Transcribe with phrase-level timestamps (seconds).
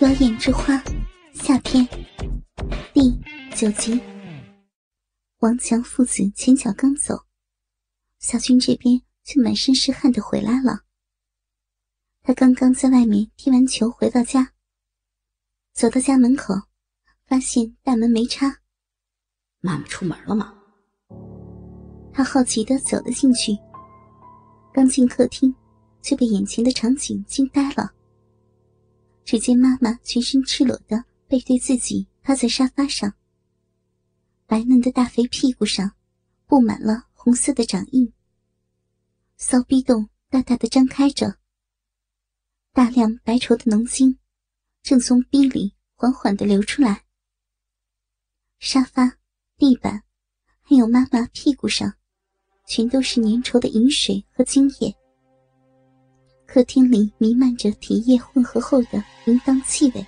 [0.00, 0.82] 妖艳之花，
[1.34, 1.86] 下篇
[2.94, 3.20] 第
[3.54, 4.00] 九集。
[5.40, 7.26] 王强父子前脚刚走，
[8.18, 10.84] 小军这边却满身是汗的回来了。
[12.22, 14.54] 他刚刚在外面踢完球回到家，
[15.74, 16.54] 走到家门口，
[17.26, 18.60] 发现大门没插。
[19.60, 20.54] 妈妈出门了吗？
[22.10, 23.52] 他好奇的走了进去，
[24.72, 25.54] 刚进客厅，
[26.00, 27.92] 就被眼前的场景惊呆了。
[29.30, 33.14] 只见妈妈全身赤裸的背对自己趴在沙发上，
[34.44, 35.92] 白嫩的大肥屁股上
[36.46, 38.12] 布满了红色的掌印，
[39.36, 41.38] 骚逼洞大大的张开着，
[42.72, 44.18] 大量白稠的浓精
[44.82, 47.04] 正从逼里缓缓的流出来。
[48.58, 49.16] 沙发、
[49.56, 50.02] 地板，
[50.60, 51.94] 还有妈妈屁股上，
[52.66, 54.96] 全都是粘稠的饮水和精液。
[56.52, 60.04] 客厅里弥漫着体液混合后的淫荡气味。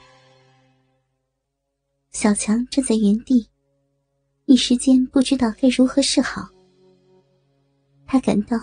[2.10, 3.48] 小强站在原地，
[4.46, 6.48] 一时间不知道该如何是好。
[8.08, 8.58] 他感到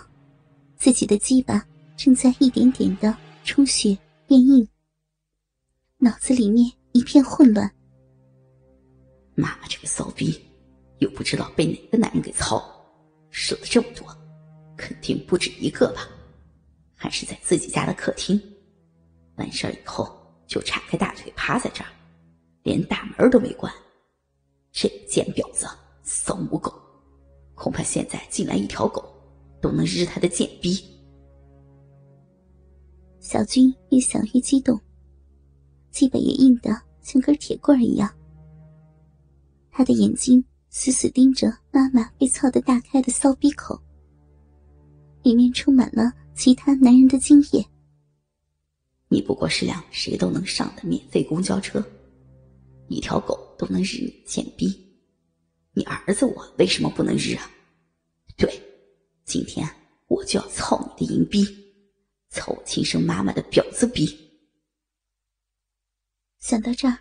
[0.75, 4.67] 自己的鸡巴正在一点点的充血变硬，
[5.99, 7.73] 脑子里面一片混乱。
[9.35, 10.37] 妈妈这个骚逼，
[10.97, 12.61] 又不知道被哪个男人给操，
[13.29, 14.05] 射了这么多，
[14.75, 16.09] 肯定不止一个吧。
[17.01, 18.37] 还是在自己家的客厅，
[19.37, 20.05] 完事儿以后
[20.45, 21.87] 就叉开大腿趴在这儿，
[22.63, 23.73] 连大门都没关。
[24.73, 25.65] 这贱婊子，
[26.03, 26.73] 骚母狗，
[27.55, 29.01] 恐怕现在进来一条狗
[29.61, 30.77] 都能日他的贱逼。
[33.21, 34.77] 小军越想越激动，
[35.91, 36.69] 基本也硬得
[37.01, 38.13] 像根铁棍一样。
[39.71, 43.81] 他的眼睛死死盯着妈妈被操得大开的骚逼口，
[45.23, 46.11] 里面充满了。
[46.39, 47.67] 其他男人的精液，
[49.09, 51.85] 你不过是辆谁都能上的免费公交车，
[52.87, 54.73] 一条狗都能日你贱逼，
[55.73, 57.51] 你儿子我为什么不能日啊？
[58.37, 58.49] 对，
[59.25, 59.69] 今天
[60.07, 61.45] 我就要操你的淫逼，
[62.29, 64.07] 操我亲生妈妈的婊子逼！
[66.39, 66.99] 想到这儿，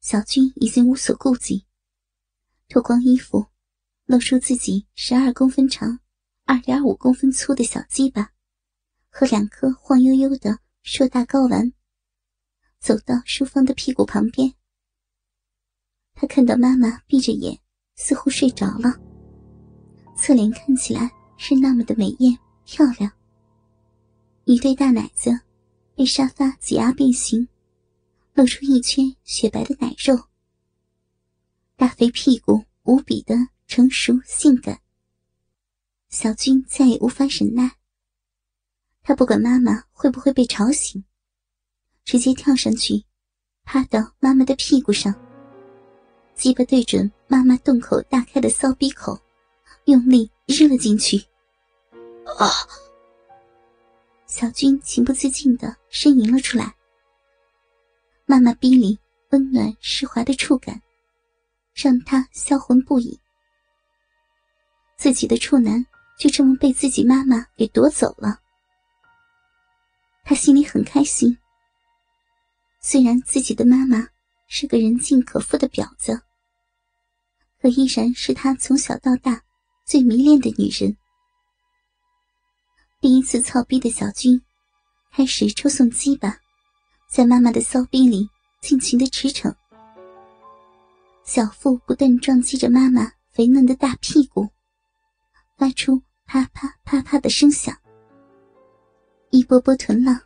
[0.00, 1.66] 小军已经无所顾忌，
[2.68, 3.46] 脱光衣服，
[4.04, 5.98] 露出自己十二公分长、
[6.44, 8.34] 二点五公分粗的小鸡巴。
[9.18, 11.72] 和两颗晃悠悠的硕大睾丸，
[12.78, 14.52] 走到淑芳的屁股旁边。
[16.12, 17.58] 他看到妈妈闭着眼，
[17.94, 19.00] 似乎睡着了，
[20.14, 23.10] 侧脸看起来是那么的美艳漂亮。
[24.44, 25.30] 一对大奶子
[25.94, 27.48] 被沙发挤压变形，
[28.34, 30.14] 露出一圈雪白的奶肉。
[31.74, 33.34] 大肥屁股无比的
[33.66, 34.78] 成熟性感。
[36.10, 37.78] 小军再也无法忍耐。
[39.06, 41.00] 他不管妈妈会不会被吵醒，
[42.04, 43.04] 直接跳上去，
[43.62, 45.14] 趴到妈妈的屁股上，
[46.34, 49.16] 鸡巴对准妈妈洞口大开的骚逼口，
[49.84, 51.16] 用力日了进去。
[52.36, 52.50] 啊！
[54.26, 56.74] 小军情不自禁的呻吟了出来。
[58.24, 58.98] 妈妈逼里
[59.30, 60.82] 温暖湿滑的触感，
[61.76, 63.16] 让他销魂不已。
[64.96, 65.86] 自己的处男
[66.18, 68.40] 就这么被自己妈妈给夺走了。
[70.28, 71.38] 他心里很开心。
[72.80, 74.08] 虽然自己的妈妈
[74.48, 76.20] 是个人尽可夫的婊子，
[77.60, 79.40] 可依然是他从小到大
[79.86, 80.96] 最迷恋的女人。
[83.00, 84.42] 第一次操逼的小军
[85.12, 86.36] 开始抽送鸡巴，
[87.08, 88.28] 在妈妈的骚逼里
[88.60, 89.54] 尽情的驰骋，
[91.24, 94.48] 小腹不断撞击着妈妈肥嫩的大屁股，
[95.56, 97.78] 发出啪啪啪啪的声响。
[99.30, 100.18] 一波波臀浪，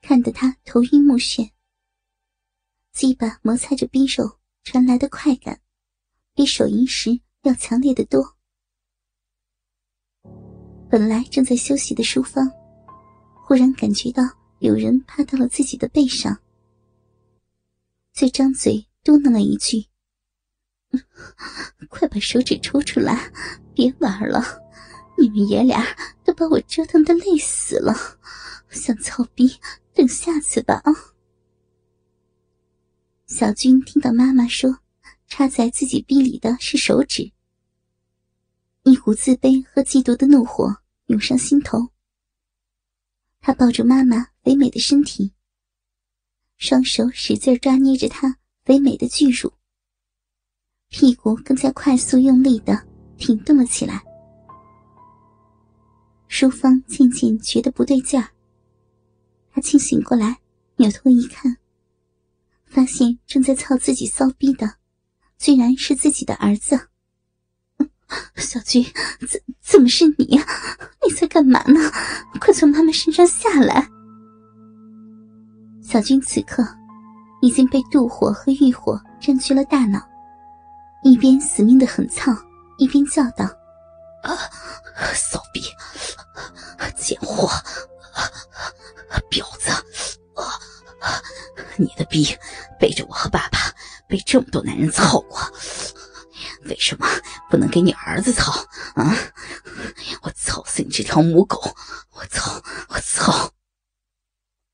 [0.00, 1.50] 看得他头晕目眩。
[2.92, 5.60] 鸡巴摩擦着匕首传来的快感，
[6.34, 8.36] 比手淫时要强烈的多。
[10.90, 12.50] 本来正在休息的淑芳，
[13.44, 14.22] 忽然感觉到
[14.58, 16.36] 有人趴到了自己的背上，
[18.12, 19.86] 就张嘴嘟囔了一句
[21.88, 23.30] ：“快把手指抽出来，
[23.74, 24.42] 别玩了，
[25.18, 25.84] 你们爷俩
[26.24, 27.94] 都把我折腾的累死了。”
[28.70, 29.58] 想操逼，
[29.94, 30.92] 等下次吧啊！
[33.26, 34.78] 小军听到妈妈说，
[35.26, 37.32] 插在自己逼里的是手指，
[38.82, 40.76] 一股自卑和嫉妒的怒火
[41.06, 41.88] 涌上心头。
[43.40, 45.32] 他抱住妈妈肥美的身体，
[46.58, 49.50] 双手使劲抓捏着她肥美的巨乳，
[50.88, 52.86] 屁股更加快速用力的
[53.16, 54.07] 挺动了起来。
[56.38, 58.28] 淑芳渐渐觉得不对劲儿。
[59.52, 60.38] 她清醒过来，
[60.76, 61.56] 扭头一看，
[62.64, 64.76] 发现正在操自己骚逼的，
[65.36, 66.78] 居然是自己的儿子。
[68.36, 68.86] 小军，
[69.28, 70.46] 怎怎么是你呀？
[71.04, 71.90] 你在干嘛呢？
[72.40, 73.88] 快从妈妈身上下来！
[75.82, 76.64] 小军此刻
[77.42, 80.00] 已经被妒火和欲火占据了大脑，
[81.02, 82.32] 一边死命的狠操，
[82.78, 83.44] 一边叫道
[84.22, 84.38] ：“啊，
[85.14, 85.62] 骚逼，
[87.00, 87.48] 贱货，
[89.30, 89.70] 婊子！
[91.76, 92.36] 你的逼
[92.78, 93.72] 背着我和爸爸
[94.08, 95.40] 被这么多男人操过。”
[96.64, 97.06] 为什么
[97.48, 98.52] 不能给你儿子操
[98.94, 99.16] 啊？
[100.22, 101.60] 我操死你这条母狗！
[102.12, 102.60] 我操！
[102.88, 103.52] 我操！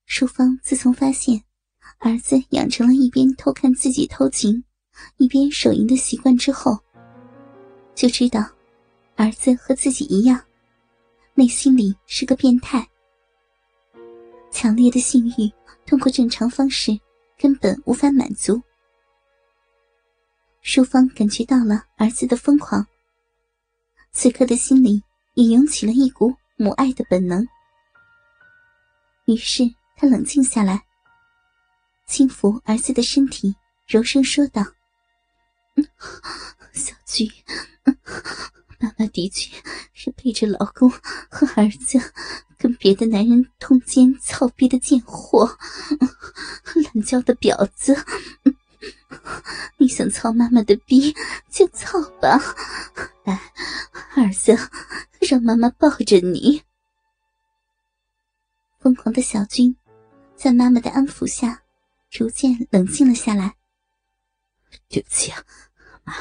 [0.07, 1.43] 淑芳自从发现
[1.99, 4.65] 儿子养成了一边偷看自己偷情，
[5.19, 6.79] 一边手淫的习惯之后，
[7.95, 8.45] 就知道
[9.17, 10.43] 儿子和自己一样，
[11.37, 12.89] 内心里是个变态。
[14.53, 15.53] 强烈的性欲
[15.85, 16.97] 通过正常方式
[17.37, 18.63] 根本无法满足。
[20.63, 22.87] 淑芳感觉到了儿子的疯狂，
[24.13, 25.03] 此刻的心里
[25.35, 27.45] 也涌起了一股母爱的本能。
[29.27, 29.65] 于是
[29.97, 30.85] 她冷静下来，
[32.07, 33.53] 轻抚儿子的身体，
[33.89, 34.63] 柔声说道
[36.73, 37.29] ：“小菊，
[38.85, 39.51] 妈妈的确
[39.95, 40.91] 是背着老公
[41.31, 41.99] 和儿子
[42.59, 45.57] 跟别的男人通奸操逼的贱货，
[46.75, 47.97] 懒觉的婊子。”
[49.79, 51.15] 你想操妈妈的逼
[51.51, 52.39] 就操吧，
[53.25, 53.41] 来，
[54.17, 54.55] 儿子，
[55.21, 56.63] 让妈妈抱着你。
[58.81, 59.75] 疯狂的小军
[60.37, 61.63] 在妈妈的安抚下，
[62.11, 63.57] 逐渐冷静了下来。
[64.89, 65.43] 对不起啊，
[66.05, 66.15] 妈，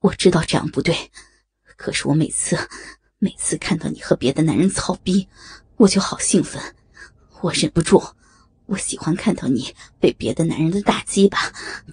[0.00, 1.10] 我知道这样不对，
[1.80, 2.58] 可是我每次
[3.18, 5.26] 每次看到你和别的男人操逼，
[5.76, 6.60] 我就好兴奋，
[7.40, 8.02] 我忍不住。
[8.66, 11.38] 我喜欢看到你被别的男人的大鸡巴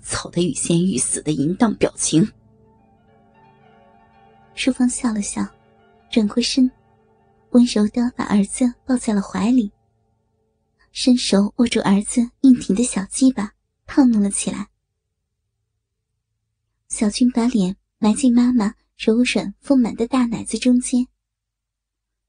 [0.03, 2.29] 操得欲仙欲死的淫荡表情。
[4.55, 5.47] 淑芳笑了笑，
[6.11, 6.69] 转过身，
[7.51, 9.71] 温柔的把儿子抱在了怀里，
[10.91, 13.53] 伸手握住儿子硬挺的小鸡巴，
[13.85, 14.67] 套弄了起来。
[16.89, 21.07] 小军把脸埋进妈妈柔软丰满的大奶子中间，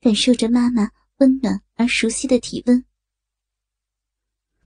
[0.03, 2.85] 感受着妈妈温暖而熟悉的体温。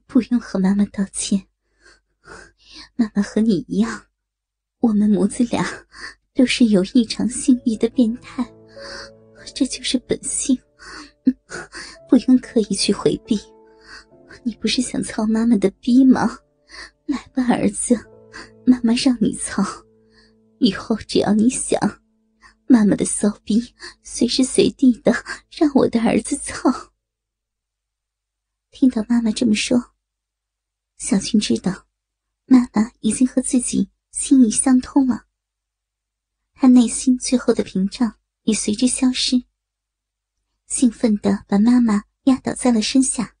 [0.05, 1.47] 不用和妈妈道歉。
[2.97, 4.07] 妈妈和你一样，
[4.79, 5.65] 我们母子俩
[6.33, 8.45] 都是有异常性欲的变态，
[9.55, 10.59] 这就是本性，
[12.09, 13.39] 不用刻意去回避。
[14.43, 16.37] 你不是想操妈妈的逼吗？
[17.05, 17.95] 来吧，儿子，
[18.65, 19.63] 妈妈让你操。
[20.63, 21.77] 以后只要你想，
[22.67, 25.11] 妈妈的骚逼随时随地的
[25.51, 26.93] 让我的儿子操。
[28.71, 29.93] 听到妈妈这么说。
[30.97, 31.85] 小军知道，
[32.45, 35.25] 妈妈已经和自己心意相通了。
[36.53, 39.43] 他内心最后的屏障也随之消失。
[40.67, 43.35] 兴奋的把妈妈压倒在了身下，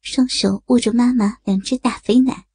[0.00, 2.46] 双手握住妈妈两只大肥奶，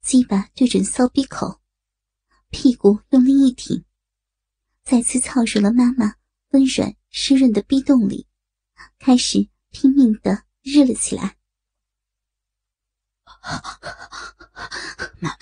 [0.00, 1.60] 鸡巴对准骚逼口，
[2.52, 3.82] 屁股用力一挺，
[4.84, 6.16] 再次操入了妈妈
[6.50, 8.28] 温软湿润的逼洞里，
[8.98, 11.38] 开始拼命的日了起来。
[15.18, 15.36] 妈妈，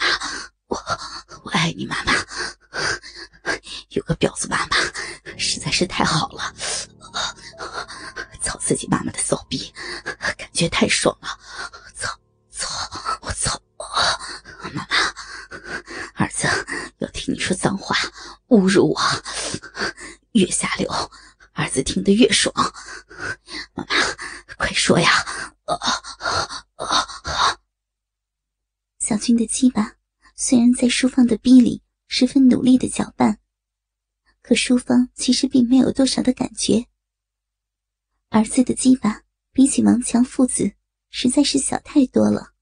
[0.68, 0.76] 我
[1.42, 2.12] 我爱你，妈妈。
[3.90, 4.76] 有个婊子妈妈
[5.36, 6.54] 实在是太好了，
[8.40, 9.74] 操自己妈妈的骚逼，
[10.38, 11.39] 感觉太爽了。
[18.70, 19.00] 辱我，
[20.32, 20.88] 越下流，
[21.52, 22.54] 儿子听得越爽。
[23.74, 23.86] 妈妈，
[24.56, 25.10] 快说呀！
[29.00, 29.96] 小军的鸡巴
[30.36, 33.40] 虽然在淑芳的逼里十分努力的搅拌，
[34.40, 36.86] 可淑芳其实并没有多少的感觉。
[38.28, 39.22] 儿子的鸡巴
[39.52, 40.72] 比起王强父子
[41.10, 42.52] 实在是小太多了。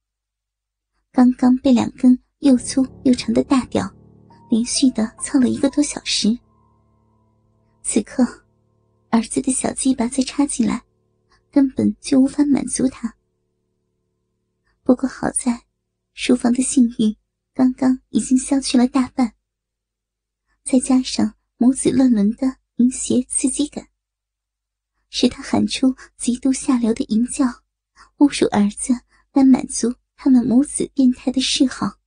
[1.12, 3.94] 刚刚被两根又粗又长的大屌
[4.50, 6.38] 连续的操了一个多小时，
[7.82, 8.24] 此刻
[9.10, 10.82] 儿子的小鸡巴再插进来，
[11.50, 13.14] 根本就无法满足他。
[14.82, 15.64] 不过好在。
[16.20, 17.16] 书房的性欲
[17.54, 19.34] 刚刚已经消去了大半，
[20.64, 23.86] 再加上母子乱伦的淫邪刺激感，
[25.10, 27.44] 使他喊出极度下流的淫叫，
[28.16, 28.92] 侮辱儿子，
[29.32, 31.97] 来满足他们母子变态的嗜好。